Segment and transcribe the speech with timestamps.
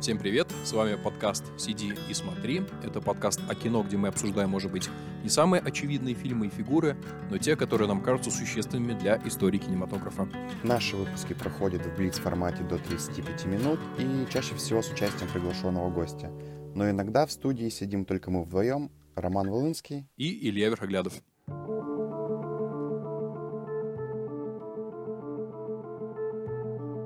[0.00, 2.62] Всем привет, с вами подкаст «Сиди и смотри».
[2.84, 4.88] Это подкаст о кино, где мы обсуждаем, может быть,
[5.24, 6.96] не самые очевидные фильмы и фигуры,
[7.30, 10.28] но те, которые нам кажутся существенными для истории кинематографа.
[10.62, 16.30] Наши выпуски проходят в блиц-формате до 35 минут и чаще всего с участием приглашенного гостя.
[16.76, 21.14] Но иногда в студии сидим только мы вдвоем, Роман Волынский и Илья Верхоглядов.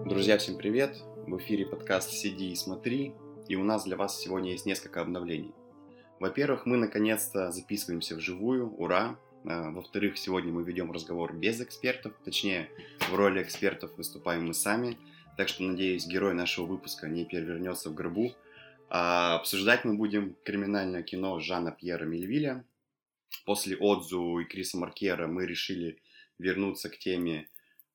[0.04, 1.02] Друзья, всем привет!
[1.26, 3.14] В эфире подкаст «Сиди и смотри»,
[3.48, 5.52] и у нас для вас сегодня есть несколько обновлений.
[6.18, 9.16] Во-первых, мы наконец-то записываемся вживую, ура!
[9.44, 12.68] А, во-вторых, сегодня мы ведем разговор без экспертов, точнее,
[13.08, 14.98] в роли экспертов выступаем мы сами,
[15.36, 18.32] так что, надеюсь, герой нашего выпуска не перевернется в гробу.
[18.90, 22.64] А обсуждать мы будем криминальное кино Жана Пьера Мельвиля.
[23.46, 25.98] После Отзу и Криса Маркера мы решили
[26.38, 27.51] вернуться к теме э,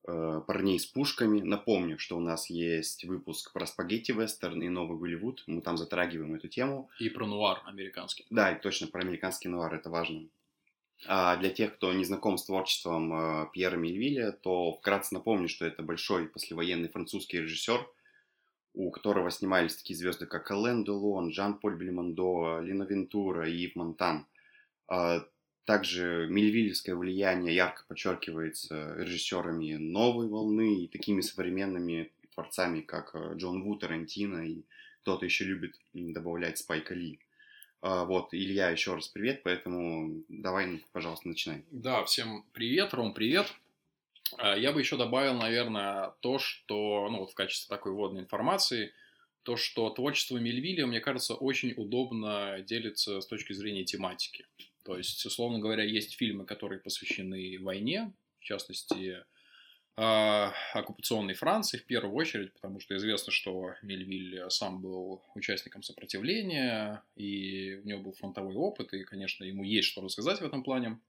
[0.08, 1.42] парней с пушками.
[1.42, 5.44] Напомню, что у нас есть выпуск про спагетти вестерн и новый Голливуд.
[5.48, 6.90] Мы там затрагиваем эту тему.
[7.00, 8.26] И про нуар американский.
[8.30, 10.28] Да, и точно про американский нуар, это важно.
[11.06, 15.66] А для тех, кто не знаком с творчеством э, Пьера Мельвиля, то вкратце напомню, что
[15.66, 17.88] это большой послевоенный французский режиссер,
[18.74, 24.26] у которого снимались такие звезды, как Ален Делон, Жан-Поль Бельмондо, Лина Вентура и Ив Монтан.
[25.68, 33.64] Также мельвильевское влияние ярко подчеркивается режиссерами новой волны и такими современными творцами, как э, Джон
[33.64, 34.62] Ву, Тарантино и
[35.02, 37.20] кто-то еще любит добавлять Спайка Ли.
[37.82, 41.66] А, вот, Илья, еще раз привет, поэтому давай, пожалуйста, начинай.
[41.70, 43.54] Да, всем привет, Ром, привет.
[44.38, 48.94] А, я бы еще добавил, наверное, то, что, ну вот в качестве такой вводной информации,
[49.44, 54.46] то, что творчество Мельвиля, мне кажется, очень удобно делится с точки зрения тематики.
[54.88, 59.18] То есть, условно говоря, есть фильмы, которые посвящены войне, в частности,
[59.98, 67.04] а, оккупационной Франции в первую очередь, потому что известно, что Мельвиль сам был участником сопротивления,
[67.18, 71.02] и у него был фронтовой опыт, и, конечно, ему есть что рассказать в этом плане.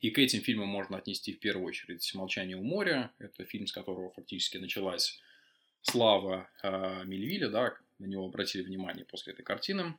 [0.00, 3.12] И к этим фильмам можно отнести в первую очередь «Молчание у моря».
[3.20, 5.20] Это фильм, с которого фактически началась
[5.82, 9.94] слава э, Мельвиля, да, на него обратили внимание после этой картины.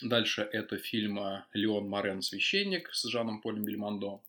[0.00, 2.22] Дальше это фильм э, «Леон Морен.
[2.22, 4.22] Священник» с Жаном Полем Бельмондо.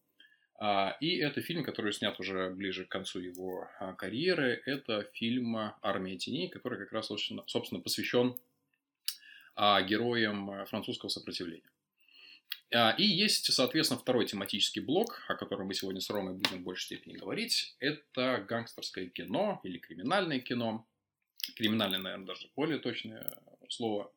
[0.65, 4.61] А, и это фильм, который снят уже ближе к концу его а, карьеры.
[4.65, 8.37] Это фильм «Армия теней», который как раз, собственно, посвящен
[9.55, 11.69] а, героям французского сопротивления.
[12.97, 16.85] И есть, соответственно, второй тематический блок, о котором мы сегодня с Ромой будем в большей
[16.85, 17.75] степени говорить.
[17.79, 20.87] Это гангстерское кино или криминальное кино.
[21.55, 23.37] Криминальное, наверное, даже более точное
[23.69, 24.11] слово.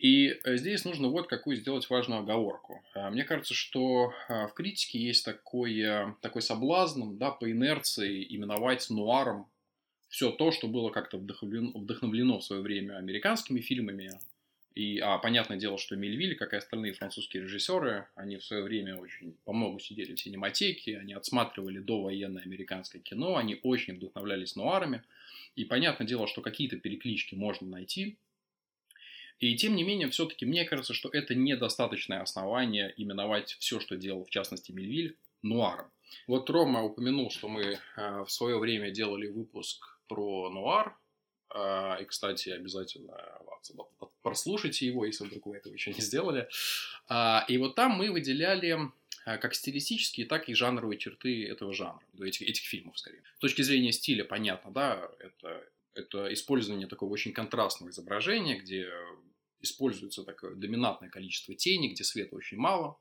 [0.00, 2.82] И э, здесь нужно вот какую сделать важную оговорку.
[2.94, 8.26] А, мне кажется, что а, в критике есть такой, э, такой соблазн да, по инерции
[8.34, 9.46] именовать нуаром
[10.08, 14.12] все то, что было как-то вдохновлено, вдохновлено в свое время американскими фильмами.
[14.74, 18.96] И, а, понятное дело, что Мельвиль, как и остальные французские режиссеры, они в свое время
[18.96, 25.02] очень по много сидели в синематеке, они отсматривали довоенное американское кино, они очень вдохновлялись нуарами.
[25.56, 28.16] И понятное дело, что какие-то переклички можно найти,
[29.40, 34.24] и тем не менее, все-таки мне кажется, что это недостаточное основание именовать все, что делал,
[34.24, 35.90] в частности, Мельвиль, нуаром.
[36.26, 40.94] Вот Рома упомянул, что мы э, в свое время делали выпуск про нуар.
[41.54, 43.16] Э, и, кстати, обязательно
[44.22, 46.46] прослушайте его, если вдруг вы этого еще не сделали.
[47.08, 48.78] Э, и вот там мы выделяли
[49.24, 53.22] как стилистические, так и жанровые черты этого жанра, этих, этих фильмов, скорее.
[53.36, 55.62] С точки зрения стиля, понятно, да, это,
[55.94, 58.90] это использование такого очень контрастного изображения, где
[59.60, 62.98] используется такое доминантное количество тени, где света очень мало.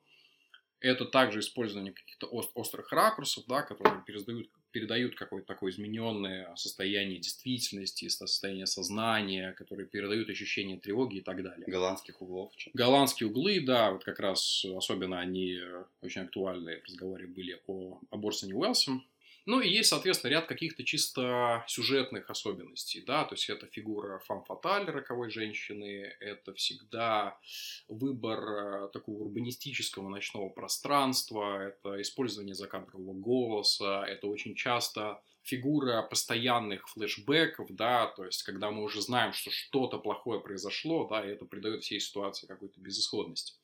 [0.82, 8.08] Это также использование каких-то острых ракурсов, да, которые передают, передают какое-то такое измененное состояние действительности,
[8.08, 11.66] состояние сознания, которые передают ощущение тревоги и так далее.
[11.68, 12.54] Голландских углов.
[12.74, 15.60] Голландские углы, да, вот как раз особенно они
[16.02, 19.02] очень актуальны в разговоре были о, о Борсоне Уэллсе.
[19.50, 24.86] Ну и есть, соответственно, ряд каких-то чисто сюжетных особенностей, да, то есть это фигура фан-фаталь
[24.86, 27.40] роковой женщины, это всегда
[27.88, 36.88] выбор э, такого урбанистического ночного пространства, это использование закадрового голоса, это очень часто фигура постоянных
[36.88, 41.46] флешбеков, да, то есть когда мы уже знаем, что что-то плохое произошло, да, и это
[41.46, 43.56] придает всей ситуации какой-то безысходности.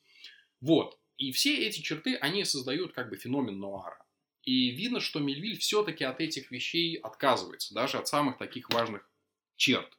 [0.60, 0.98] Вот.
[1.16, 4.05] И все эти черты, они создают как бы феномен нуара.
[4.46, 9.06] И видно, что Мельвиль все-таки от этих вещей отказывается, даже от самых таких важных
[9.56, 9.92] черт.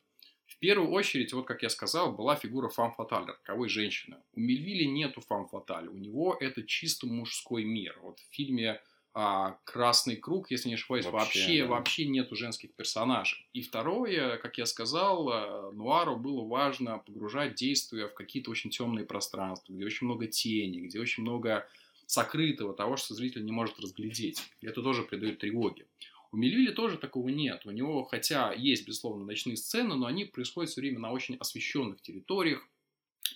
[0.45, 4.17] В первую очередь, вот как я сказал, была фигура фан-фаталь, роковой женщины.
[4.33, 7.99] У Мельвиля нету фан-фаталь, у него это чисто мужской мир.
[8.01, 8.81] Вот в фильме
[9.19, 11.69] а «Красный круг», если не ошибаюсь, вообще, вообще, да.
[11.69, 13.49] вообще нету женских персонажей.
[13.51, 19.07] И второе, как я сказал, э, Нуару было важно погружать действия в какие-то очень темные
[19.07, 21.67] пространства, где очень много тени, где очень много
[22.07, 24.41] сокрытого того, что зритель не может разглядеть.
[24.61, 25.85] Это тоже придает тревоги.
[26.31, 27.65] У Мельвиля тоже такого нет.
[27.65, 32.01] У него, хотя есть, безусловно, ночные сцены, но они происходят все время на очень освещенных
[32.01, 32.67] территориях,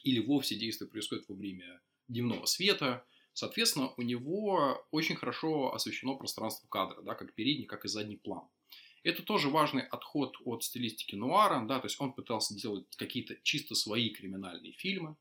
[0.03, 3.05] или вовсе действие происходит во время дневного света.
[3.33, 8.43] Соответственно, у него очень хорошо освещено пространство кадра, да, как передний, как и задний план.
[9.03, 13.73] Это тоже важный отход от стилистики нуара, да, то есть он пытался делать какие-то чисто
[13.73, 15.15] свои криминальные фильмы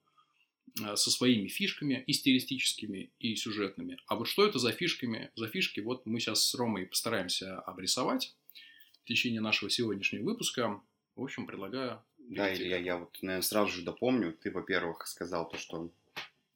[0.76, 3.98] со своими фишками и стилистическими, и сюжетными.
[4.06, 5.30] А вот что это за фишками?
[5.34, 8.34] За фишки вот мы сейчас с Ромой постараемся обрисовать
[9.02, 10.80] в течение нашего сегодняшнего выпуска.
[11.16, 12.02] В общем, предлагаю...
[12.18, 14.32] Да, Илья, я вот, наверное, сразу же допомню.
[14.32, 15.90] Ты, во-первых, сказал то, что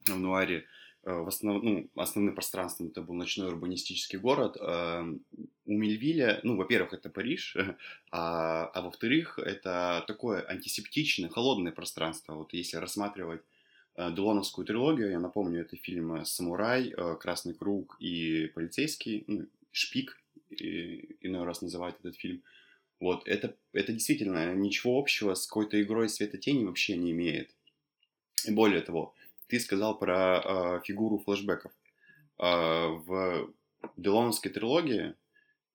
[0.07, 0.67] в нуаре
[1.05, 4.57] Э, в основ, ну, основным пространством это был ночной урбанистический город.
[4.61, 5.25] Эм,
[5.67, 7.57] у Мельвиля, ну, во-первых, это Париж,
[8.11, 12.35] а, а во-вторых, это такое антисептичное, холодное пространство.
[12.35, 13.54] Вот если рассматривать э,
[13.97, 20.21] Делоновскую трилогию, я напомню, это фильмы «Самурай», э, «Красный круг» и «Полицейский», ну, «Шпик»,
[20.51, 22.43] иной раз называют этот фильм.
[23.01, 27.55] Вот, это, это действительно ничего общего с какой-то игрой света тени вообще не имеет.
[28.47, 29.15] И более того,
[29.47, 31.73] ты сказал про э, фигуру флэшбэков.
[32.39, 33.51] Э, в
[33.97, 35.15] Делоновской трилогии,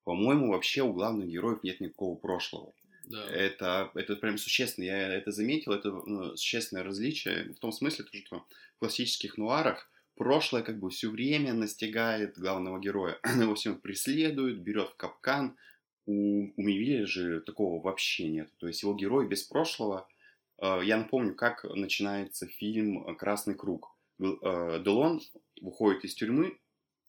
[0.04, 2.74] по-моему, вообще у главных героев нет никакого прошлого.
[3.12, 4.86] Это, это прям существенно.
[4.86, 8.46] Я это заметил, это ну, существенное различие в том смысле, что
[8.76, 13.18] в классических нуарах прошлое как бы все время настигает главного героя.
[13.24, 15.58] Она его всем преследует, берет в капкан.
[16.06, 18.50] У, у Мивиля же такого вообще нет.
[18.58, 20.08] То есть его герой без прошлого–
[20.62, 23.96] Э, я напомню, как начинается фильм «Красный круг».
[24.20, 25.22] Э, Делон
[25.62, 26.60] выходит из тюрьмы,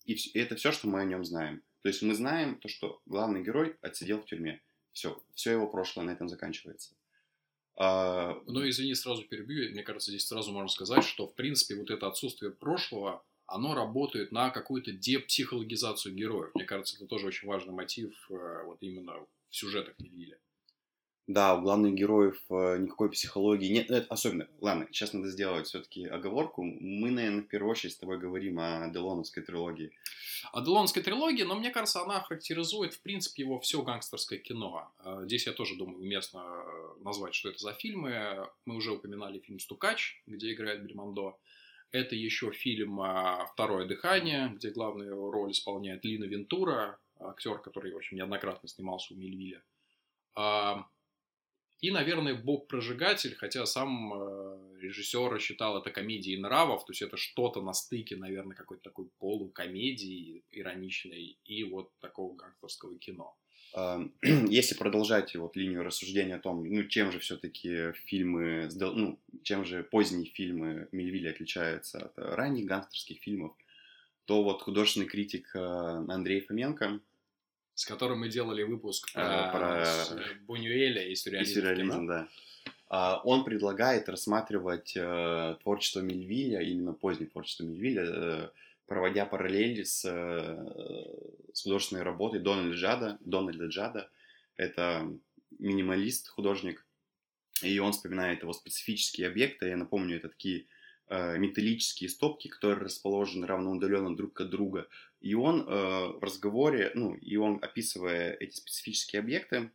[0.04, 1.62] и это все, что мы о нем знаем.
[1.82, 4.60] То есть мы знаем то, что главный герой отсидел в тюрьме.
[4.92, 6.94] Все, все его прошлое на этом заканчивается.
[7.76, 9.70] А, ну, извини, сразу перебью.
[9.70, 14.32] Мне кажется, здесь сразу можно сказать, что, в принципе, вот это отсутствие прошлого, оно работает
[14.32, 16.54] на какую-то депсихологизацию героев.
[16.54, 20.38] Мне кажется, это тоже очень важный мотив э, вот именно в сюжетах Мельвиля.
[21.30, 23.88] Да, у главных героев э, никакой психологии нет.
[23.88, 26.64] Это особенно, ладно, сейчас надо сделать все-таки оговорку.
[26.64, 29.92] Мы, наверное, в первую очередь с тобой говорим о Делоновской трилогии.
[30.50, 34.92] О Делоновской трилогии, но мне кажется, она характеризует, в принципе, его все гангстерское кино.
[35.04, 38.48] Э, здесь я тоже думаю, уместно э, назвать, что это за фильмы.
[38.64, 41.38] Мы уже упоминали фильм «Стукач», где играет Бельмондо.
[41.92, 43.00] Это еще фильм
[43.52, 49.16] «Второе дыхание», где главную роль исполняет Лина Вентура, актер, который, в общем, неоднократно снимался у
[49.16, 49.62] Мельвиля.
[51.80, 57.62] И, наверное, Бог-прожигатель, хотя сам э, режиссер считал это комедией нравов, то есть это что-то
[57.62, 63.34] на стыке, наверное, какой-то такой полукомедии ироничной и вот такого гангстерского кино.
[64.22, 69.82] Если продолжать вот линию рассуждения о том, ну, чем же все-таки фильмы, ну, чем же
[69.82, 73.56] поздние фильмы Мельвиля отличаются от ранних гангстерских фильмов,
[74.26, 77.00] то вот художественный критик э, Андрей Фоменко
[77.80, 80.24] с которым мы делали выпуск а, про, про...
[80.46, 81.50] Бунюэля и сюрреализм.
[81.50, 82.28] И сюрреализм, да.
[82.88, 88.48] А, он предлагает рассматривать э, творчество Мельвиля, именно позднее творчество Мельвиля, э,
[88.84, 93.18] проводя параллели с, э, с художественной работой Дональда Джада.
[93.20, 94.10] Дональда Джада–
[94.58, 95.10] это
[95.58, 96.84] минималист, художник,
[97.62, 99.68] и он вспоминает его специфические объекты.
[99.68, 100.66] Я напомню, это такие
[101.08, 104.86] э, металлические стопки, которые расположены равноудаленно друг от друга
[105.20, 109.70] и он э, в разговоре, ну, и он, описывая эти специфические объекты,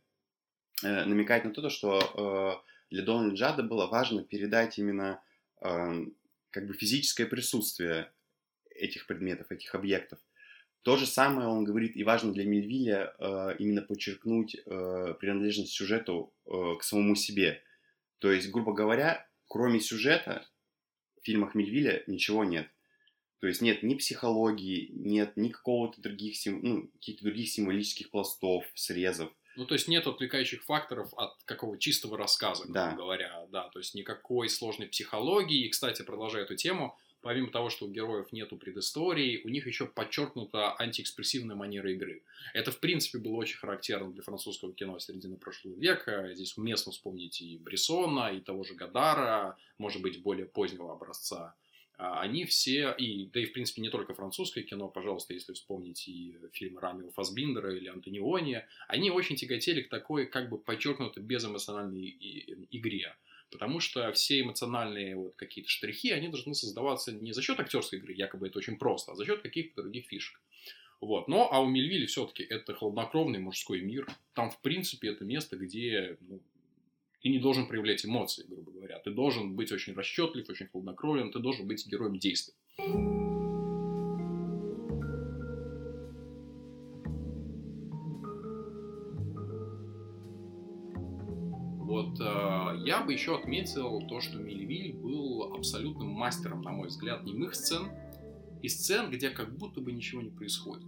[0.82, 5.22] э, намекает на то, что э, для Дональда Джада было важно передать именно
[5.62, 6.06] э,
[6.50, 8.12] как бы физическое присутствие
[8.70, 10.18] этих предметов, этих объектов.
[10.82, 16.32] То же самое он говорит, и важно для Мельвиля э, именно подчеркнуть э, принадлежность сюжету
[16.44, 17.62] э, к самому себе.
[18.18, 20.46] То есть, грубо говоря, кроме сюжета
[21.20, 22.68] в фильмах Мельвиля ничего нет.
[23.40, 29.30] То есть нет ни психологии, нет ни какого-то других, ну, каких-то других символических пластов, срезов.
[29.56, 32.92] Ну, то есть нет отвлекающих факторов от какого чистого рассказа, грубо да.
[32.94, 35.64] говоря, да, то есть никакой сложной психологии.
[35.64, 39.86] И, кстати, продолжая эту тему, помимо того, что у героев нету предыстории, у них еще
[39.86, 42.22] подчеркнута антиэкспрессивная манера игры.
[42.52, 46.30] Это, в принципе, было очень характерно для французского кино середины прошлого века.
[46.34, 51.54] Здесь уместно вспомнить и Брессона, и того же Гадара, может быть, более позднего образца
[51.98, 56.36] они все, и, да и в принципе не только французское кино, пожалуйста, если вспомнить и
[56.52, 63.16] фильмы Рамио Фасбиндера или Антониони, они очень тяготели к такой как бы подчеркнуто безэмоциональной игре.
[63.50, 68.12] Потому что все эмоциональные вот какие-то штрихи, они должны создаваться не за счет актерской игры,
[68.12, 70.40] якобы это очень просто, а за счет каких-то других фишек.
[71.00, 71.28] Вот.
[71.28, 74.08] Но, а у Мельвиля все-таки это хладнокровный мужской мир.
[74.34, 76.40] Там, в принципе, это место, где ну,
[77.22, 78.98] ты не должен проявлять эмоции, грубо говоря.
[79.00, 82.54] Ты должен быть очень расчетлив, очень хладнокровен, ты должен быть героем действия.
[91.86, 97.24] Вот э, я бы еще отметил то, что Мельвиль был абсолютным мастером, на мой взгляд,
[97.24, 97.90] немых сцен
[98.60, 100.84] и сцен, где как будто бы ничего не происходит.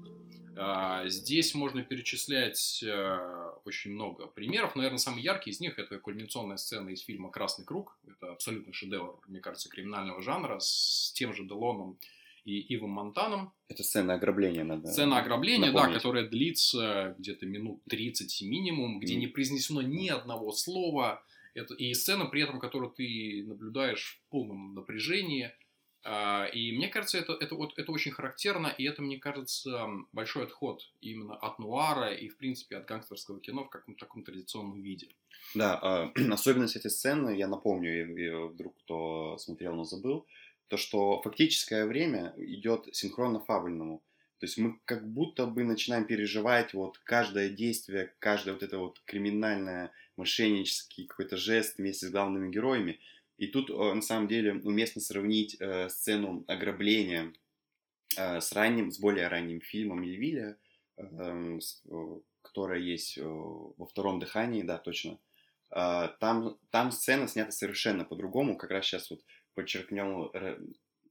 [0.59, 3.19] Э, здесь можно перечислять э,
[3.65, 4.75] очень много примеров.
[4.75, 7.97] Наверное, самый яркий из них это кульминационная сцена из фильма «Красный круг».
[8.07, 11.99] Это абсолютно шедевр, мне кажется, криминального жанра с тем же Делоном
[12.45, 13.53] и Ивом Монтаном.
[13.69, 15.93] Это сцена ограбления, надо Сцена ограбления, напомнить.
[15.93, 19.19] да, которая длится где-то минут 30 минимум, где mm.
[19.19, 21.23] не произнесено ни одного слова.
[21.55, 25.53] Это, и сцена при этом, которую ты наблюдаешь в полном напряжении.
[26.05, 30.45] А, и мне кажется, это, это, вот, это очень характерно, и это, мне кажется, большой
[30.45, 35.09] отход именно от нуара и, в принципе, от гангстерского кино в каком-то таком традиционном виде.
[35.55, 40.27] Да, э, особенность этой сцены, я напомню, и вдруг кто смотрел, но забыл,
[40.69, 44.03] то, что фактическое время идет синхронно фабульному.
[44.39, 49.01] То есть мы как будто бы начинаем переживать вот каждое действие, каждое вот это вот
[49.05, 53.01] криминальное, мошеннический какой-то жест вместе с главными героями.
[53.39, 57.33] И тут э, на самом деле уместно сравнить э, сцену ограбления
[58.17, 60.59] э, с ранним, с более ранним фильмом Левиля,
[60.97, 65.19] э, э, которая есть э, во втором дыхании, да, точно.
[65.71, 70.31] Э, там, там сцена снята совершенно по-другому, как раз сейчас вот подчеркнем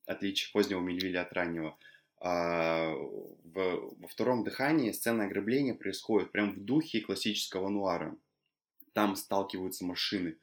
[0.07, 1.77] отличие позднего Мельвиля от раннего.
[2.19, 8.15] А, в, во втором дыхании сцена ограбления происходит прям в духе классического нуара.
[8.93, 10.37] Там сталкиваются машины,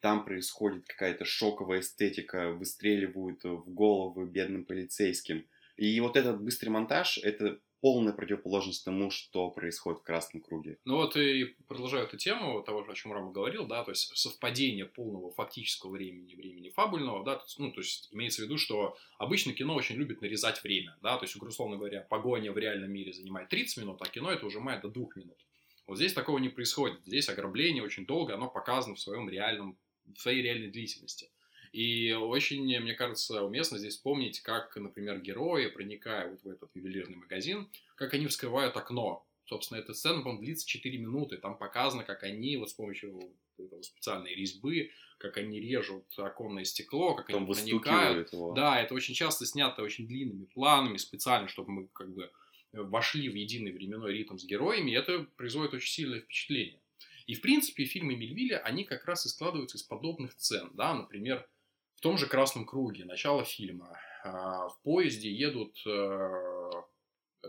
[0.00, 5.46] там происходит какая-то шоковая эстетика, выстреливают в головы бедным полицейским.
[5.76, 10.78] И вот этот быстрый монтаж, это полная противоположность тому, что происходит в Красном Круге.
[10.84, 14.86] Ну вот и продолжаю эту тему, того, о чем Рома говорил, да, то есть совпадение
[14.86, 18.96] полного фактического времени, времени фабульного, да, то есть, ну, то есть имеется в виду, что
[19.18, 23.12] обычно кино очень любит нарезать время, да, то есть, условно говоря, погоня в реальном мире
[23.12, 25.38] занимает 30 минут, а кино это ужимает до 2 минут.
[25.86, 29.78] Вот здесь такого не происходит, здесь ограбление очень долго, оно показано в своем реальном,
[30.16, 31.30] в своей реальной длительности.
[31.72, 37.16] И очень, мне кажется, уместно здесь вспомнить, как, например, герои, проникая вот в этот ювелирный
[37.16, 39.24] магазин, как они вскрывают окно.
[39.46, 41.36] Собственно, эта сцена, по длится 4 минуты.
[41.36, 43.20] Там показано, как они вот с помощью
[43.56, 48.32] этого специальной резьбы, как они режут оконное стекло, как Там они проникают.
[48.32, 48.52] Его.
[48.52, 52.30] Да, это очень часто снято очень длинными планами, специально, чтобы мы как бы
[52.72, 56.80] вошли в единый временной ритм с героями, и это производит очень сильное впечатление.
[57.30, 61.48] И, в принципе, фильмы Мельвиля, они как раз и складываются из подобных сцен, да, например,
[61.94, 66.70] в том же «Красном круге», начало фильма, а, в поезде едут э,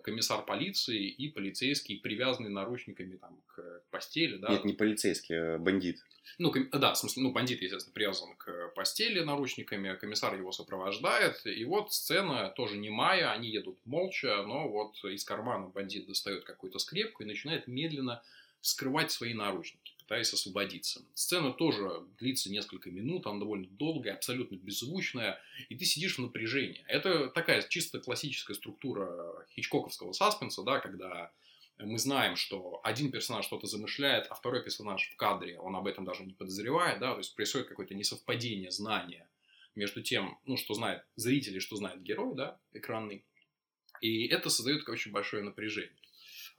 [0.04, 4.38] комиссар полиции и полицейский, привязанный наручниками там, к постели.
[4.38, 4.50] Да?
[4.50, 6.06] Нет, не полицейский, а бандит.
[6.38, 6.70] Ну, ком...
[6.70, 11.44] да, в смысле, ну, бандит, естественно, привязан к постели наручниками, а комиссар его сопровождает.
[11.48, 16.78] И вот сцена тоже немая, они едут молча, но вот из кармана бандит достает какую-то
[16.78, 18.22] скрепку и начинает медленно
[18.62, 21.02] вскрывать свои наручники пытаясь освободиться.
[21.14, 21.90] Сцена тоже
[22.20, 25.40] длится несколько минут, она довольно долгая, абсолютно беззвучная,
[25.70, 26.84] и ты сидишь в напряжении.
[26.90, 31.32] Это такая чисто классическая структура хичкоковского саспенса, да, когда
[31.80, 36.04] мы знаем, что один персонаж что-то замышляет, а второй персонаж в кадре, он об этом
[36.04, 39.30] даже не подозревает, да, то есть происходит какое-то несовпадение знания
[39.76, 43.24] между тем, ну, что знает зритель и что знает герой, да, экранный.
[44.02, 45.96] И это создает очень большое напряжение.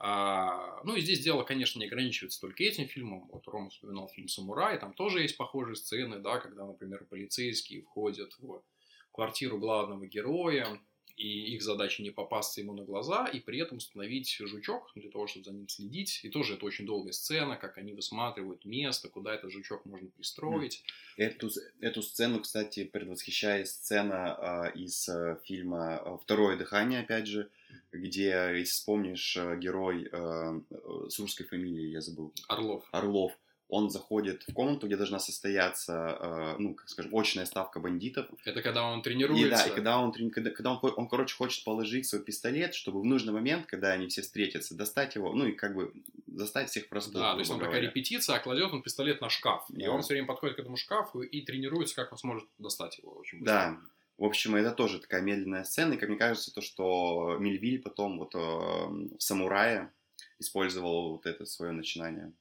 [0.04, 3.28] А, ну и здесь дело, конечно, не ограничивается только этим фильмом.
[3.30, 8.34] Вот Рома вспоминал фильм «Самурай», там тоже есть похожие сцены, да, когда, например, полицейские входят
[8.40, 8.64] в
[9.12, 10.80] квартиру главного героя,
[11.16, 15.28] и их задача не попасться ему на глаза, и при этом установить жучок для того,
[15.28, 16.20] чтобы за ним следить.
[16.24, 20.82] И тоже это очень долгая сцена, как они высматривают место, куда этот жучок можно пристроить.
[21.16, 21.48] Эту,
[21.80, 27.50] эту сцену, кстати, предвосхищает сцена э, из э, фильма «Второе дыхание», опять же,
[27.92, 30.60] где, если вспомнишь, э, герой э,
[31.08, 32.32] с русской фамилией, я забыл.
[32.48, 32.84] Орлов.
[32.92, 33.32] Орлов
[33.72, 38.26] он заходит в комнату, где должна состояться, э, ну, как скажем, очная ставка бандитов.
[38.44, 39.46] Это когда он тренируется.
[39.46, 43.00] И, да, и когда он, когда, когда он, он, короче, хочет положить свой пистолет, чтобы
[43.00, 45.90] в нужный момент, когда они все встретятся, достать его, ну, и как бы
[46.26, 47.12] заставить всех просто.
[47.12, 49.64] Да, то есть он такая репетиция, а кладет он пистолет на шкаф.
[49.70, 49.86] Да.
[49.86, 53.12] И он все время подходит к этому шкафу и тренируется, как он сможет достать его
[53.12, 53.54] очень быстро.
[53.54, 53.80] Да,
[54.22, 58.20] в общем, это тоже такая медленная сцена, и, как мне кажется, то, что Мильвиль потом
[58.20, 59.92] вот э, в «Самурае»
[60.38, 62.32] использовал вот это свое начинание.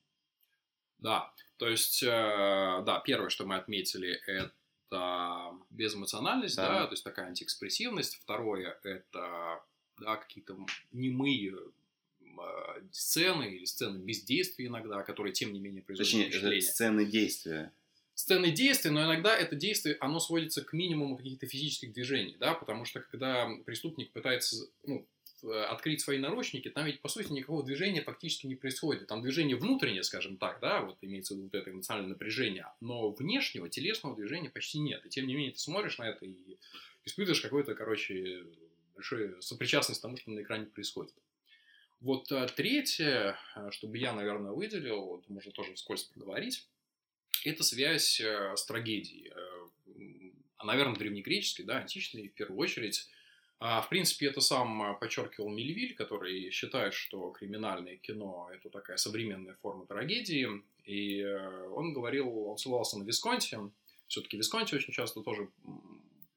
[0.99, 6.81] Да, то есть, э, да, первое, что мы отметили, это безэмоциональность, да.
[6.81, 8.21] да, то есть такая антиэкспрессивность.
[8.21, 9.63] Второе, это
[9.97, 10.55] да, какие-то
[10.91, 11.55] немые
[12.19, 16.61] э, сцены или сцены бездействия иногда, которые, тем не менее, производят Точнее, впечатление.
[16.61, 17.73] сцены действия.
[18.21, 22.85] Сцены действия, но иногда это действие, оно сводится к минимуму каких-то физических движений, да, потому
[22.85, 25.07] что когда преступник пытается, ну,
[25.41, 29.07] э, открыть свои наручники, там ведь, по сути, никакого движения фактически не происходит.
[29.07, 33.09] Там движение внутреннее, скажем так, да, вот имеется в виду вот это эмоциональное напряжение, но
[33.09, 35.03] внешнего, телесного движения почти нет.
[35.03, 36.57] И тем не менее, ты смотришь на это и
[37.05, 38.43] испытываешь какой-то, короче,
[38.93, 41.15] большую сопричастность к тому, что на экране происходит.
[42.01, 46.67] Вот а, третье, а, чтобы я, наверное, выделил, вот, можно тоже вскользь поговорить,
[47.49, 49.31] это связь э, с трагедией.
[49.33, 53.09] Э, наверное, древнегреческой, да, античной в первую очередь.
[53.59, 59.55] А, в принципе, это сам подчеркивал Мельвиль, который считает, что криминальное кино– это такая современная
[59.61, 60.47] форма трагедии.
[60.83, 63.57] И э, он говорил, он ссылался на Висконти.
[64.07, 65.49] Все-таки Висконти очень часто тоже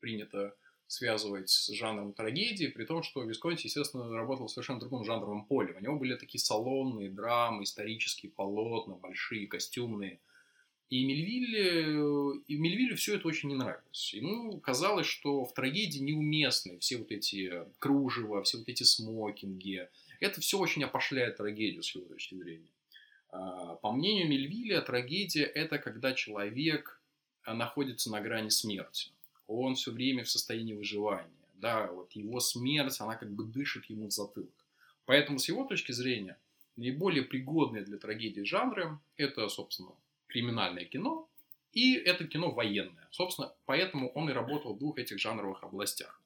[0.01, 0.55] принято
[0.87, 5.75] связывать с жанром трагедии, при том, что Висконти, естественно, работал в совершенно другом жанровом поле.
[5.75, 10.21] У него были такие салонные драмы, исторические полотна, большие, костюмные.
[10.91, 14.15] И Мельвилле, и Мельвилле все это очень не нравилось.
[14.15, 19.89] Ему казалось, что в трагедии неуместны все вот эти кружева, все вот эти смокинги.
[20.21, 22.71] Это все очень опошляет трагедию с его точки зрения.
[23.31, 27.01] А, по мнению Мельвиля, трагедия– это когда человек
[27.47, 29.11] находится на грани смерти
[29.47, 31.31] он все время в состоянии выживания.
[31.55, 34.53] Да, вот его смерть, она как бы дышит ему в затылок.
[35.07, 36.39] Поэтому с его точки зрения
[36.77, 39.93] наиболее пригодные для трагедии жанры– это, собственно,
[40.35, 41.31] криминальное кино
[41.73, 43.09] и это кино военное.
[43.13, 46.21] Собственно, поэтому он и работал в двух этих жанровых областях.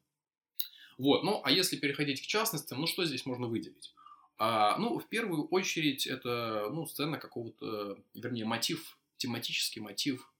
[0.97, 3.95] Вот, ну, а если переходить к частностям, ну, что здесь можно выделить?
[4.39, 10.33] А, ну, в первую очередь, это, ну, сцена какого-то, вернее, мотив, тематический мотив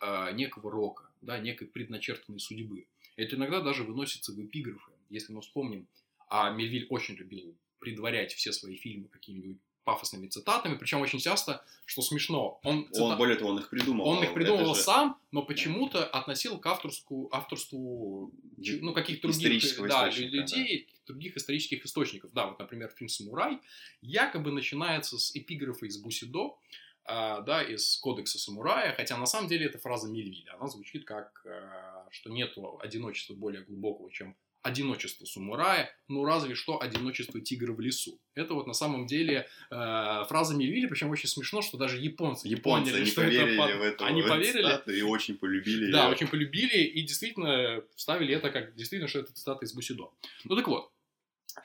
[0.00, 2.86] а, некого рока да, некой предначертанной судьбы.
[3.16, 4.92] Это иногда даже выносится в эпиграфы.
[5.10, 5.86] Если мы вспомним,
[6.28, 12.02] а Мельвиль очень любил предварять все свои фильмы какими-нибудь пафосными цитатами, причем очень часто, что
[12.02, 13.00] смешно, он, цитат...
[13.00, 14.06] он более того, он их придумал.
[14.06, 14.80] Он их придумывал же...
[14.80, 21.12] сам, но почему-то относил к авторскую, авторству ну, каких-то других да, людей, да.
[21.12, 22.32] других исторических источников.
[22.32, 23.58] Да, вот, например, фильм «Самурай»
[24.00, 26.56] якобы начинается с эпиграфа из Бусидо,
[27.04, 31.42] а, да, из кодекса самурая, хотя на самом деле эта фраза Мельвиля, она звучит как,
[31.44, 37.80] э, что нет одиночества более глубокого, чем одиночество самурая, ну разве что одиночество тигра в
[37.80, 38.18] лесу.
[38.34, 42.90] Это вот на самом деле э, фраза Мельвиля, причем очень смешно, что даже японцы, японцы
[42.90, 45.90] поняли, не что поверили это в это, они поверили и очень полюбили.
[45.90, 46.12] Да, ее.
[46.12, 50.10] очень полюбили и действительно вставили это как действительно, что это цитата из Бусидо.
[50.44, 50.92] Ну так вот,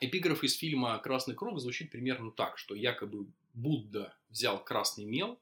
[0.00, 5.40] эпиграф из фильма «Красный круг» звучит примерно так, что якобы Будда взял красный мел,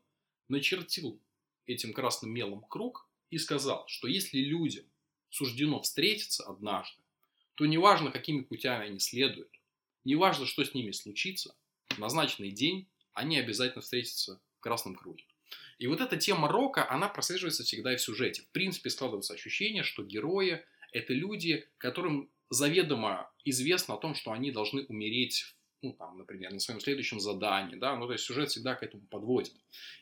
[0.49, 1.19] начертил
[1.67, 4.85] этим красным мелом круг и сказал, что если людям
[5.31, 7.03] суждено встретиться однажды,
[7.57, 9.51] то неважно, какими путями они следуют,
[10.05, 11.55] неважно, что с ними случится,
[11.89, 15.25] в назначенный день они обязательно встретятся в красном круге.
[15.79, 18.43] И вот эта тема рока, она прослеживается всегда и в сюжете.
[18.43, 24.51] В принципе, складывается ощущение, что герои– это люди, которым заведомо известно о том, что они
[24.51, 28.75] должны умереть ну, там, например, на своем следующем задании, да, ну, то есть сюжет всегда
[28.75, 29.55] к этому подводит.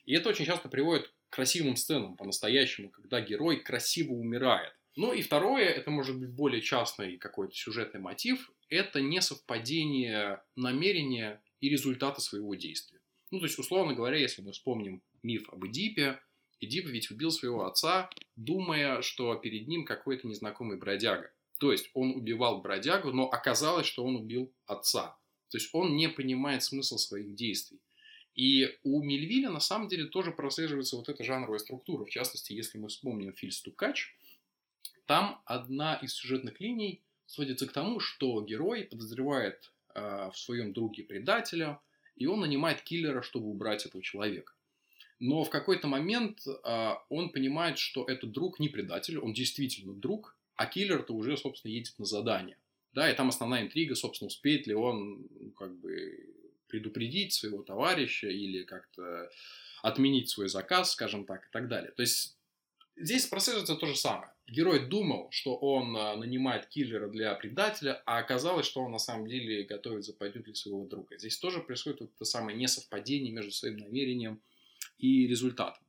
[0.04, 4.72] И это очень часто приводит к красивым сценам по-настоящему, когда герой красиво умирает.
[4.96, 11.68] Ну и второе, это может быть более частный какой-то сюжетный мотив, это несовпадение намерения и
[11.68, 13.00] результата своего действия.
[13.30, 16.20] Ну, то есть, условно говоря, если мы вспомним миф об Эдипе,
[16.60, 21.32] Эдип ведь убил своего отца, думая, что перед ним какой-то незнакомый бродяга.
[21.58, 25.18] То есть он убивал бродягу, но оказалось, что он убил отца.
[25.50, 27.80] То есть он не понимает смысл своих действий.
[28.34, 32.04] И у Мельвиля на самом деле тоже прослеживается вот эта жанровая структура.
[32.04, 34.14] В частности, если мы вспомним фильм «Стукач»,
[35.06, 41.04] там одна из сюжетных линий сводится к тому, что герой подозревает э, в своем друге
[41.04, 41.80] предателя,
[42.16, 44.52] и он нанимает киллера, чтобы убрать этого человека.
[45.20, 50.36] Но в какой-то момент э, он понимает, что этот друг не предатель, он действительно друг,
[50.56, 52.58] а киллер-то уже, собственно, едет на задание.
[52.92, 56.34] Да, и там основная интрига, собственно, успеет ли он ну, как бы
[56.68, 59.30] предупредить своего товарища или как-то
[59.82, 61.90] отменить свой заказ, скажем так, и так далее.
[61.92, 62.36] То есть
[62.96, 64.33] здесь происходит то же самое.
[64.46, 69.26] Герой думал, что он а, нанимает киллера для предателя, а оказалось, что он на самом
[69.26, 71.16] деле готовит западню для своего друга.
[71.18, 74.42] Здесь тоже происходит вот это самое несовпадение между своим намерением
[74.98, 75.82] и результатом.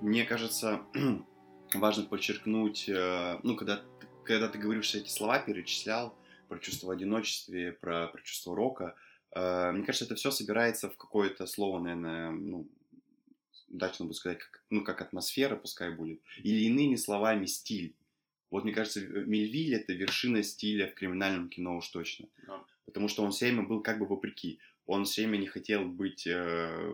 [0.00, 0.82] Мне кажется,
[1.74, 3.82] важно подчеркнуть, э, ну, когда,
[4.24, 6.16] когда ты говоришь все эти слова, перечислял
[6.48, 11.46] про чувство одиночества, про, про чувство рока, э, мне кажется, это все собирается в какое-то
[11.46, 12.68] слово, наверное, ну,
[13.74, 17.94] удачно будет сказать, как, ну, как атмосфера пускай будет, или иными словами стиль.
[18.50, 22.28] Вот мне кажется, Мельвиль это вершина стиля в криминальном кино уж точно.
[22.46, 22.64] Да.
[22.86, 24.60] Потому что он все время был как бы вопреки.
[24.86, 26.92] Он все время не хотел быть э,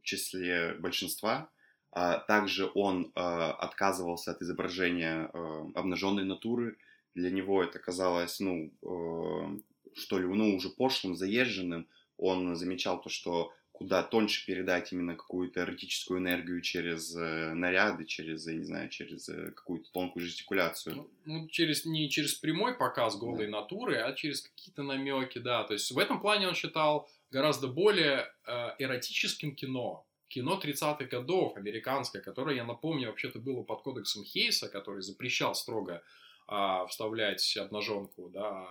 [0.00, 1.50] в числе большинства,
[1.90, 6.76] а также он э, отказывался от изображения э, обнаженной натуры.
[7.14, 9.58] Для него это казалось, ну, э,
[9.94, 11.86] что ли, ну, уже пошлым, заезженным.
[12.16, 18.46] Он замечал то, что куда тоньше передать именно какую-то эротическую энергию через э, наряды, через,
[18.46, 20.96] я не знаю, через э, какую-то тонкую жестикуляцию.
[20.96, 23.62] Ну, ну, через, не через прямой показ голой да.
[23.62, 25.64] натуры, а через какие-то намеки, да.
[25.64, 31.56] То есть в этом плане он считал гораздо более э, эротическим кино, кино 30-х годов,
[31.56, 36.02] американское, которое, я напомню, вообще-то было под кодексом Хейса, который запрещал строго
[36.48, 38.68] э, вставлять обнаженку, да,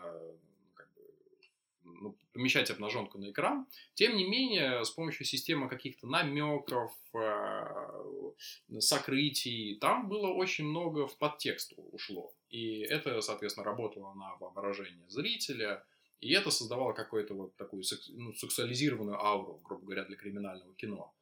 [2.33, 3.67] помещать обнаженку на экран.
[3.93, 11.17] Тем не менее, с помощью системы каких-то намеков, э, сокрытий, там было очень много в
[11.17, 12.33] подтекст ушло.
[12.49, 15.85] И это, соответственно, работало на воображение зрителя,
[16.19, 21.13] и это создавало какую-то вот такую ну, сексуализированную ауру, грубо говоря, для криминального кино.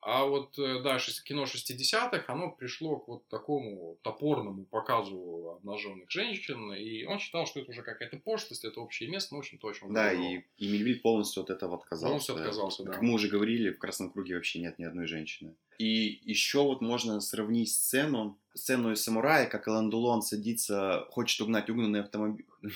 [0.00, 6.72] А вот, э, да, кино 60-х, оно пришло к вот такому топорному показу обнаженных женщин,
[6.74, 9.92] и он считал, что это уже какая-то пошлость, это общее место, ну, в общем-то, очень
[9.92, 12.06] Да, и, и Мельвиль полностью от этого отказался.
[12.06, 12.92] Полностью отказался, да.
[12.92, 15.56] Как мы уже говорили, в Красном Круге вообще нет ни одной женщины.
[15.78, 21.68] И еще вот можно сравнить сцену, сцену из «Самурая», как Элан Дулон садится, хочет угнать
[21.68, 22.46] угнанный автомобиль,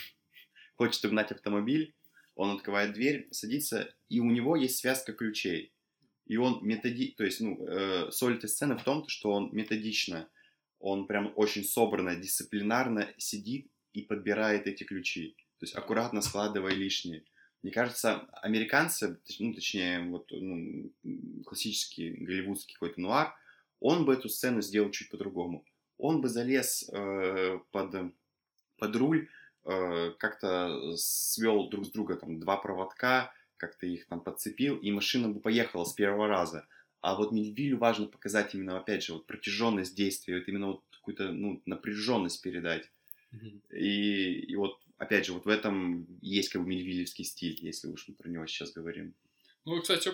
[0.75, 1.95] хочет угнать автомобиль,
[2.35, 5.71] он открывает дверь, садится, и у него есть связка ключей
[6.31, 7.13] и он методи...
[7.17, 10.29] То есть, ну, э, соль этой сцены в том, что он методично,
[10.79, 15.35] он прям очень собранно, дисциплинарно сидит и подбирает эти ключи.
[15.59, 17.25] То есть, аккуратно складывая лишние.
[17.63, 20.93] Мне кажется, американцы, ну, точнее, вот, ну,
[21.45, 23.35] классический голливудский какой-то нуар,
[23.81, 25.65] он бы эту сцену сделал чуть по-другому.
[25.97, 27.93] Он бы залез э, под,
[28.77, 29.27] под руль,
[29.65, 35.29] э, как-то свел друг с друга там два проводка, как-то их там подцепил, и машина
[35.29, 36.67] бы поехала с первого раза.
[36.99, 41.31] А вот Мельвилю важно показать именно, опять же, вот протяженность действия, вот именно вот какую-то
[41.31, 42.89] ну, напряженность передать.
[43.31, 43.77] Mm-hmm.
[43.77, 48.07] И, и вот, опять же, вот в этом есть как бы мельвилевский стиль, если уж
[48.07, 49.13] мы про него сейчас говорим.
[49.65, 50.11] Ну, и, кстати,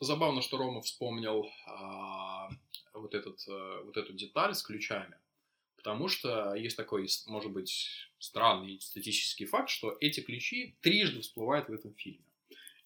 [0.00, 2.50] забавно, что Рома вспомнил а,
[2.92, 5.16] вот, этот, а, вот эту деталь с ключами.
[5.76, 11.72] Потому что есть такой, может быть, странный статистический факт, что эти ключи трижды всплывают в
[11.72, 12.24] этом фильме.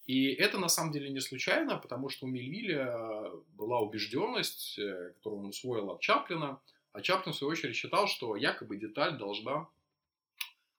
[0.08, 5.42] И это на самом деле не случайно, потому что у Мельвиля была убежденность, э, которую
[5.42, 6.60] он усвоил от Чаплина,
[6.92, 9.68] а Чаплин, в свою очередь, считал, что якобы деталь должна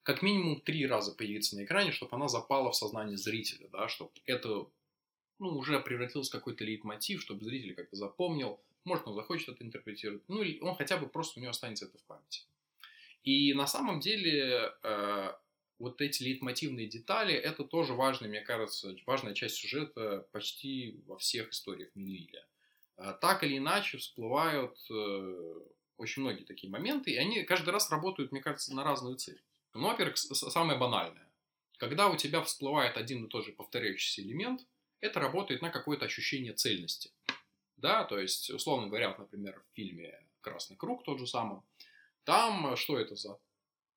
[0.02, 4.10] как минимум три раза появиться на экране, чтобы она запала в сознание зрителя, да, чтобы
[4.26, 4.66] это
[5.38, 10.24] ну, уже превратилось в какой-то лейтмотив, чтобы зритель как-то запомнил, может, он захочет это интерпретировать,
[10.28, 12.42] ну, или он хотя бы просто у него останется это в памяти.
[13.24, 15.34] И на самом деле э,
[15.80, 21.50] вот эти лейтмотивные детали, это тоже важная, мне кажется, важная часть сюжета почти во всех
[21.52, 22.46] историях Мельвиля.
[22.98, 25.60] А, так или иначе всплывают э,
[25.98, 29.42] очень многие такие моменты, и они каждый раз работают, мне кажется, на разную цель.
[29.74, 31.32] Ну, во-первых, самое банальное.
[31.78, 34.68] Когда у тебя всплывает один и тот же повторяющийся элемент,
[35.00, 37.12] это работает на какое-то ощущение цельности.
[37.78, 41.62] Да, то есть, условно говоря, например, в фильме «Красный круг» тот же самый,
[42.26, 43.40] там что это за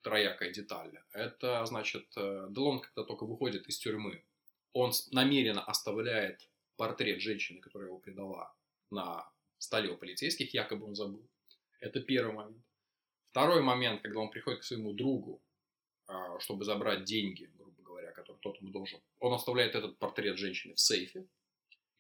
[0.02, 0.98] троякая деталь.
[1.12, 4.24] Это, значит, э, Делон, когда только выходит из тюрьмы,
[4.72, 8.54] он намеренно оставляет портрет женщины, которая его предала,
[8.90, 11.26] на столе у полицейских, якобы он забыл.
[11.80, 12.64] Это первый момент.
[13.30, 15.42] Второй момент, когда он приходит к своему другу,
[16.06, 20.74] а, чтобы забрать деньги, грубо говоря, которые тот ему должен, он оставляет этот портрет женщины
[20.74, 21.26] в сейфе.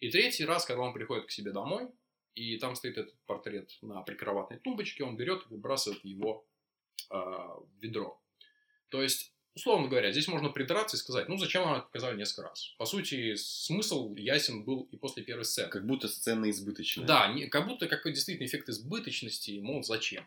[0.00, 1.88] И третий раз, когда он приходит к себе домой,
[2.34, 6.46] и там стоит этот портрет на прикроватной тумбочке, он берет и выбрасывает его
[7.80, 8.20] ведро.
[8.88, 12.74] То есть, условно говоря, здесь можно придраться и сказать, ну зачем это показали несколько раз.
[12.78, 15.68] По сути, смысл ясен был и после первой сцены.
[15.70, 17.06] Как будто сцена избыточная.
[17.06, 20.24] Да, не, как будто какой действительно эффект избыточности, мол, зачем.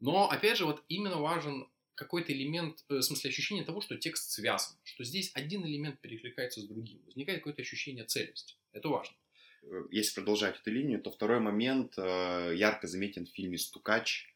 [0.00, 4.30] Но, опять же, вот именно важен какой-то элемент, э, в смысле ощущение того, что текст
[4.30, 8.54] связан, что здесь один элемент перекликается с другим, возникает какое-то ощущение цельности.
[8.72, 9.16] Это важно.
[9.64, 14.32] Э, если продолжать эту линию, то второй момент э, ярко заметен в фильме «Стукач»,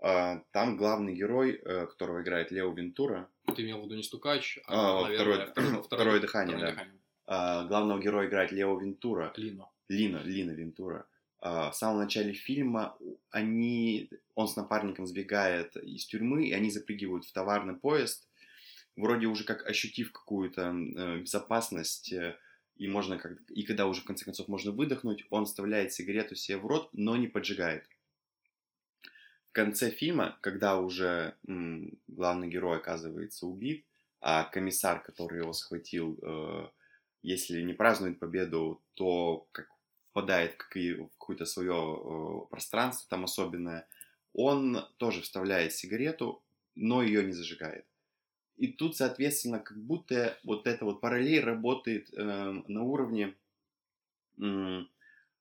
[0.00, 3.28] там главный герой, э, которого играет Лео Вентура.
[3.54, 6.76] Ты имел в виду не стукач, а, а наверное, второе, второе, второе дыхание, второе да.
[6.76, 7.00] Дыхание.
[7.26, 9.32] А, главного героя играет Лео Вентура.
[9.36, 9.70] Лино.
[9.88, 11.06] Лина, Лина Вентура.
[11.40, 12.96] А, в самом начале фильма
[13.30, 18.28] они, он с напарником сбегает из тюрьмы, и они запрыгивают в товарный поезд,
[18.96, 22.36] вроде уже как ощутив какую-то э, безопасность, э,
[22.76, 26.58] и можно, как, и когда уже в конце концов можно выдохнуть, он вставляет сигарету себе
[26.58, 27.84] в рот, но не поджигает.
[29.50, 33.84] В конце фильма, когда уже м, главный герой оказывается убит,
[34.20, 36.68] а комиссар, который его схватил, э,
[37.22, 39.68] если не празднует победу, то как
[40.10, 43.88] впадает в, какое-то свое э, пространство там особенное,
[44.34, 46.40] он тоже вставляет сигарету,
[46.76, 47.84] но ее не зажигает.
[48.56, 53.34] И тут, соответственно, как будто вот эта вот параллель работает э, на уровне
[54.40, 54.84] э,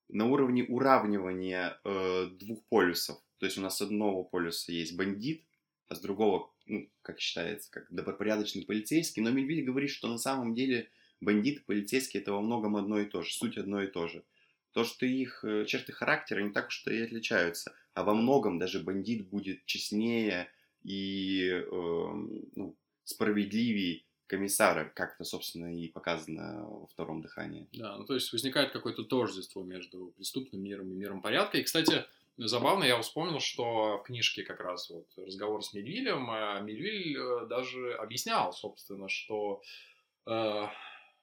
[0.09, 3.21] на уровне уравнивания э, двух полюсов.
[3.39, 5.43] То есть у нас с одного полюса есть бандит,
[5.87, 9.21] а с другого, ну, как считается, как добропорядочный полицейский.
[9.21, 10.89] Но Мельвиль говорит, что на самом деле
[11.21, 14.23] бандит и полицейский это во многом одно и то же, суть одно и то же.
[14.71, 18.79] То, что их э, черты характера не так уж и отличаются, а во многом даже
[18.79, 20.51] бандит будет честнее
[20.83, 27.67] и э, ну, справедливее комиссара, как это, собственно, и показано во втором дыхании.
[27.73, 31.57] Да, ну то есть возникает какое-то тождество между преступным миром и миром порядка.
[31.57, 32.05] И, кстати,
[32.47, 37.45] забавно, я вспомнил, что в книжке как раз вот разговор с Мельвилем, а Мельвиль э,
[37.47, 39.61] даже объяснял, собственно, что
[40.25, 40.67] э,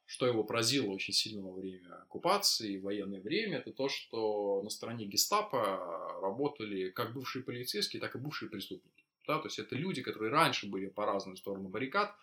[0.06, 4.70] что его поразило очень сильно во время оккупации и военное время, это то, что на
[4.70, 9.04] стороне гестапо работали как бывшие полицейские, так и бывшие преступники.
[9.26, 9.38] Да?
[9.38, 12.14] То есть это люди, которые раньше были по разную сторону баррикад.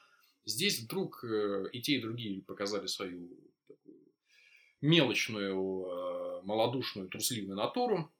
[0.45, 3.29] Здесь вдруг э, и те, и другие показали свою
[4.79, 8.11] мелочную, э, малодушную, трусливую натуру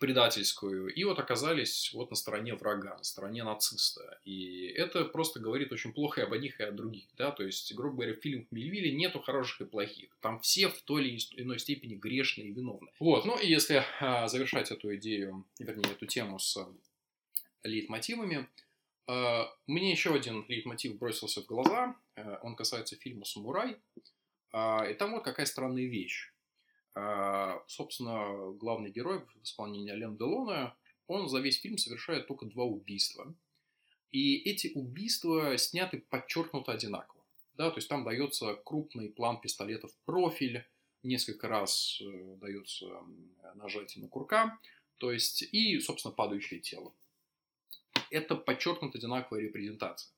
[0.00, 4.20] предательскую, и вот оказались вот на стороне врага, на стороне нациста.
[4.24, 7.08] И это просто говорит очень плохо и об одних, и о других.
[7.16, 7.30] Да?
[7.30, 10.16] То есть, грубо говоря, в фильмах Мельвилля нету хороших и плохих.
[10.20, 12.90] Там все в той или иной степени грешные и виновны.
[12.98, 16.58] Вот, ну и если а, завершать эту идею, вернее, эту тему с
[17.62, 18.48] лейтмотивами,
[19.06, 21.96] а, мне еще один лейтмотив бросился в глаза.
[22.16, 23.78] А, он касается фильма «Самурай».
[24.52, 26.32] А, и там вот какая странная вещь.
[27.00, 32.64] А, собственно, главный герой в исполнении Ален Делона, он за весь фильм совершает только два
[32.64, 33.34] убийства.
[34.10, 37.22] И эти убийства сняты подчеркнуто одинаково.
[37.54, 40.64] Да, то есть там дается крупный план пистолета в профиль,
[41.04, 42.86] несколько раз э, дается
[43.54, 44.58] нажатие на курка,
[44.98, 46.92] то есть и, собственно, падающее тело.
[48.10, 50.12] Это подчеркнуто одинаковая репрезентация.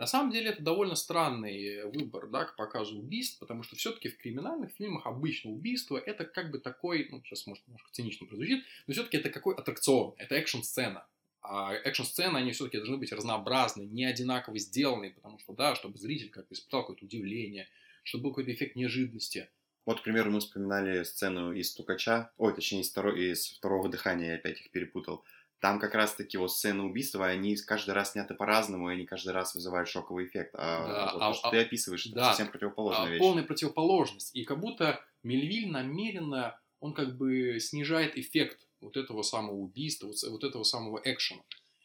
[0.00, 4.16] На самом деле это довольно странный выбор да, к показу убийств, потому что все-таки в
[4.16, 8.94] криминальных фильмах обычно убийство это как бы такой, ну сейчас может немножко цинично прозвучит, но
[8.94, 11.06] все-таки это какой аттракцион, это экшн-сцена.
[11.42, 16.30] А экшн-сцены, они все-таки должны быть разнообразны, не одинаково сделаны, потому что, да, чтобы зритель
[16.30, 17.68] как-то испытал какое-то удивление,
[18.02, 19.50] чтобы был какой-то эффект неожиданности.
[19.84, 24.30] Вот, к примеру, мы вспоминали сцену из «Стукача», ой, точнее, из, второго, из «Второго дыхания»,
[24.30, 25.24] я опять их перепутал
[25.60, 29.54] там как раз-таки вот сцены убийства, они каждый раз сняты по-разному, и они каждый раз
[29.54, 30.54] вызывают шоковый эффект.
[30.54, 33.20] А да, вот а, то, что а, ты описываешь, это да, совсем противоположная а, вещь.
[33.20, 34.34] Полная противоположность.
[34.34, 40.16] И как будто Мельвиль намеренно, он как бы снижает эффект вот этого самого убийства, вот,
[40.30, 41.42] вот этого самого экшена.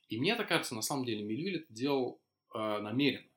[0.08, 2.22] И мне так кажется, на самом деле Мельвиль это делал
[2.54, 3.28] э, намеренно.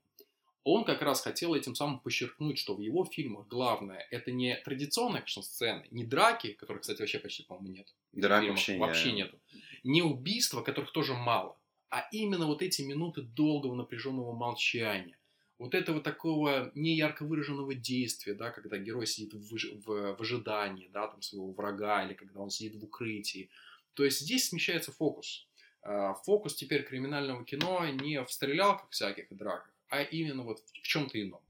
[0.63, 5.23] Он как раз хотел этим самым подчеркнуть, что в его фильмах главное это не традиционные
[5.23, 7.95] экшн-сцены, не драки, которых, кстати, вообще почти, по-моему, нет.
[8.13, 9.41] Драк вообще, вообще нету
[9.85, 11.57] не убийства, которых тоже мало,
[11.91, 15.17] а именно вот эти минуты долгого напряженного молчания.
[15.59, 21.09] Вот этого такого неярко выраженного действия, да, когда герой сидит в, в, в ожидании, да,
[21.09, 23.51] там своего врага, или когда он сидит в укрытии.
[23.95, 25.49] То есть здесь смещается фокус.
[25.83, 30.83] А, фокус теперь криминального кино не в стрелялках всяких и драках, а именно вот в
[30.83, 31.41] чем-то ином.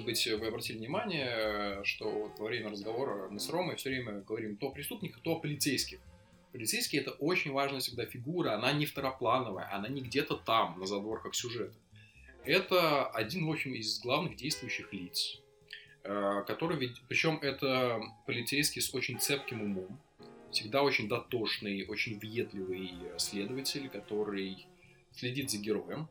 [0.00, 4.22] Может быть, вы обратили внимание, что вот во время разговора мы с Ромой все время
[4.22, 5.98] говорим то о преступниках, то полицейских.
[6.52, 11.34] Полицейский это очень важная всегда фигура, она не второплановая, она не где-то там, на задворках
[11.34, 11.74] сюжета.
[12.46, 15.38] Это один, в общем, из главных действующих лиц,
[16.04, 20.00] э, который ведь, причем это полицейский с очень цепким умом,
[20.50, 24.66] всегда очень дотошный, очень въедливый следователь, который
[25.12, 26.08] следит за героем.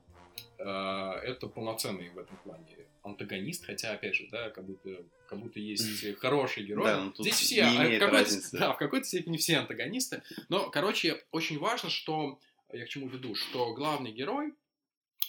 [0.59, 2.65] Э, это полноценный в этом плане
[3.09, 6.85] антагонист, хотя, опять же, да, как будто, как будто есть хороший герой.
[6.85, 10.23] Да, ну, Здесь все, а, в какой да, в какой-то степени все антагонисты.
[10.49, 12.39] Но, короче, очень важно, что,
[12.71, 14.53] я к чему веду, что главный герой,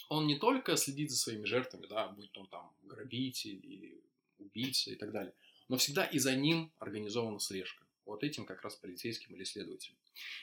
[0.09, 4.01] он не только следит за своими жертвами, да, будь то там грабитель или
[4.39, 5.33] убийца и так далее,
[5.69, 7.85] но всегда и за ним организована слежка.
[8.05, 9.95] Вот этим как раз полицейским или следователем.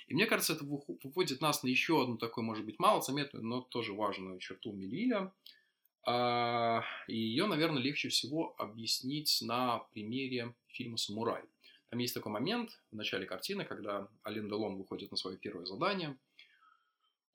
[0.07, 3.93] И мне кажется, это выводит нас на еще одну такую, может быть, малозаметную, но тоже
[3.93, 5.58] важную черту Мелиля– а,
[7.09, 11.43] и ее, наверное, легче всего объяснить на примере фильма «Самурай».
[11.91, 16.19] Там есть такой момент в начале картины, когда Ален Делон выходит на свое первое задание.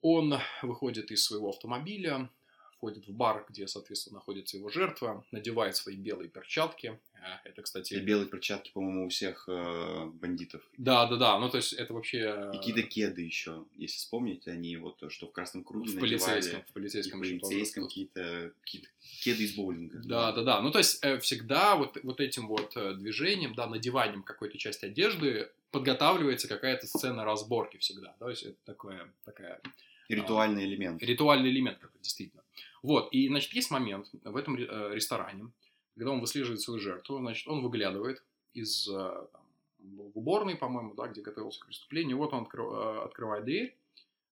[0.00, 2.30] Он выходит из своего автомобиля,
[2.76, 7.00] входит в бар, где, соответственно, находится его жертва, надевает свои белые перчатки.
[7.24, 7.94] А, это, кстати...
[7.94, 10.62] И белые перчатки, по-моему, у всех э, бандитов.
[10.76, 11.38] Да, да, да.
[11.38, 12.50] Ну, то есть, это вообще...
[12.52, 16.72] И какие-то кеды еще, если вспомнить, они вот, что в красном круге в полицейском, в
[16.72, 18.82] полицейском, и в полицейском какие-то, какие
[19.22, 20.02] кеды из боулинга.
[20.04, 20.60] Да, да, да.
[20.60, 24.84] Ну, то есть, э, всегда вот, вот этим вот э, движением, да, надеванием какой-то части
[24.84, 28.14] одежды подготавливается какая-то сцена разборки всегда.
[28.18, 29.62] То есть, это такое, такая...
[30.10, 31.02] Ритуальный элемент.
[31.02, 32.42] Ритуальный элемент, как действительно.
[32.82, 35.50] Вот, и, значит, есть момент в этом э, ресторане,
[35.94, 39.42] когда он выслеживает свою жертву, значит, он выглядывает из э, там,
[39.78, 42.18] в уборной, по-моему, да, где готовился к преступлению.
[42.18, 43.76] Вот он откры, э, открывает дверь,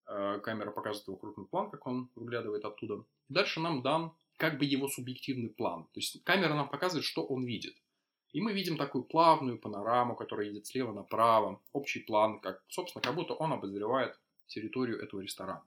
[0.04, 3.04] камера показывает его крупный план, как он выглядывает оттуда.
[3.28, 5.84] Дальше нам дан как бы его субъективный план.
[5.84, 7.76] То есть камера нам показывает, что он видит.
[8.32, 13.14] И мы видим такую плавную панораму, которая едет слева направо, общий план, как, собственно, как
[13.14, 15.62] будто он обозревает территорию этого ресторана.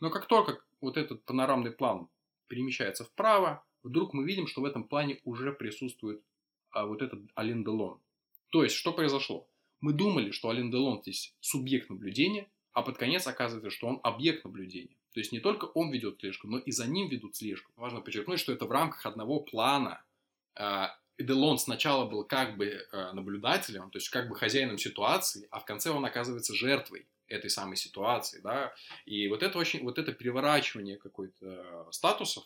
[0.00, 2.08] Но как только вот этот панорамный план
[2.46, 6.22] перемещается вправо, вдруг мы видим, что в этом плане уже присутствует
[6.70, 8.00] а, вот этот Ален Делон.
[8.50, 9.48] То есть, что произошло?
[9.80, 14.44] Мы думали, что Ален Делон здесь субъект наблюдения, а под конец оказывается, что он объект
[14.44, 14.96] наблюдения.
[15.12, 17.72] То есть, не только он ведет слежку, но и за ним ведут слежку.
[17.76, 20.04] Важно подчеркнуть, что это в рамках одного плана.
[20.56, 25.60] А, Делон сначала был как бы а, наблюдателем, то есть как бы хозяином ситуации, а
[25.60, 28.74] в конце он оказывается жертвой этой самой ситуации, да,
[29.06, 32.44] и вот это очень, вот это переворачивание какой-то статусов,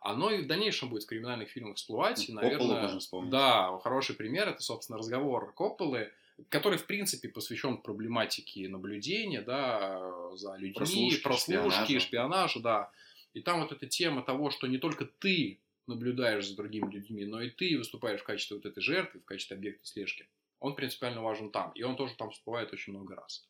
[0.00, 4.62] оно и в дальнейшем будет в криминальных фильмах всплывать, и, наверное, да, хороший пример, это,
[4.62, 6.10] собственно, разговор Копполы,
[6.48, 10.00] который, в принципе, посвящен проблематике наблюдения, да,
[10.36, 12.00] за людьми, прослушки, прослушки шпионажа.
[12.00, 12.92] шпионажа, да,
[13.34, 17.40] и там вот эта тема того, что не только ты наблюдаешь за другими людьми, но
[17.42, 20.28] и ты выступаешь в качестве вот этой жертвы, в качестве объекта слежки,
[20.60, 23.46] он принципиально важен там, и он тоже там всплывает очень много раз.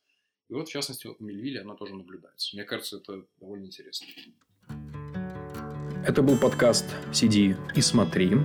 [0.49, 2.57] И вот, в частности, у Мельвили она тоже наблюдается.
[2.57, 4.09] Мне кажется, это довольно интересно.
[6.07, 8.39] Это был подкаст «Сиди и смотри».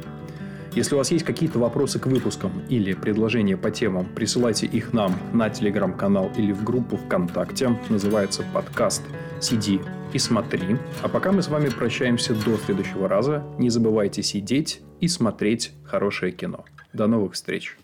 [0.74, 5.16] Если у вас есть какие-то вопросы к выпускам или предложения по темам, присылайте их нам
[5.32, 7.80] на телеграм-канал или в группу ВКонтакте.
[7.88, 9.04] Называется подкаст
[9.40, 9.80] «Сиди
[10.12, 10.76] и смотри».
[11.02, 13.42] А пока мы с вами прощаемся до следующего раза.
[13.58, 16.66] Не забывайте сидеть и смотреть хорошее кино.
[16.92, 17.78] До новых встреч!